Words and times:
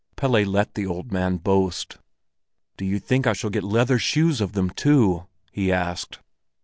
Pelle 0.15 0.31
let 0.45 0.73
the 0.73 0.87
old 0.87 1.11
man 1.11 1.37
boast. 1.37 1.99
"Do 2.75 2.85
you 2.85 2.97
think 2.97 3.27
I 3.27 3.33
shall 3.33 3.51
get 3.51 3.63
leather 3.63 3.99
shoes 3.99 4.41
of 4.41 4.53
them 4.53 4.71
too?" 4.71 5.27
he 5.51 5.71
asked. 5.71 6.17